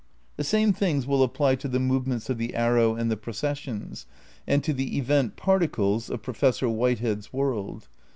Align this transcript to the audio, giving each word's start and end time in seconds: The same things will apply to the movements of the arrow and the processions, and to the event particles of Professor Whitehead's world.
The 0.35 0.43
same 0.43 0.73
things 0.73 1.05
will 1.05 1.21
apply 1.21 1.53
to 1.57 1.67
the 1.67 1.79
movements 1.79 2.27
of 2.27 2.39
the 2.39 2.55
arrow 2.55 2.95
and 2.95 3.11
the 3.11 3.15
processions, 3.15 4.07
and 4.47 4.63
to 4.63 4.73
the 4.73 4.97
event 4.97 5.35
particles 5.35 6.09
of 6.09 6.23
Professor 6.23 6.67
Whitehead's 6.67 7.31
world. 7.31 7.87